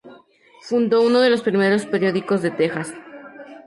Fundó 0.63 1.03
uno 1.03 1.19
de 1.21 1.29
los 1.29 1.43
primeros 1.43 1.85
periódicos 1.85 2.41
de 2.41 2.49
Texas. 2.49 2.91